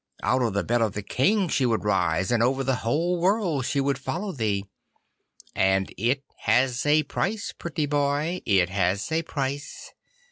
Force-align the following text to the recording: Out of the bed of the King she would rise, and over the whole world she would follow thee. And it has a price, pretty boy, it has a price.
Out 0.23 0.41
of 0.41 0.53
the 0.53 0.63
bed 0.63 0.81
of 0.81 0.93
the 0.93 1.03
King 1.03 1.47
she 1.47 1.63
would 1.63 1.83
rise, 1.83 2.31
and 2.31 2.41
over 2.41 2.63
the 2.63 2.77
whole 2.77 3.19
world 3.19 3.67
she 3.67 3.79
would 3.79 3.99
follow 3.99 4.31
thee. 4.31 4.65
And 5.53 5.93
it 5.95 6.23
has 6.37 6.83
a 6.87 7.03
price, 7.03 7.53
pretty 7.55 7.85
boy, 7.85 8.41
it 8.43 8.69
has 8.69 9.11
a 9.11 9.21
price. 9.21 9.93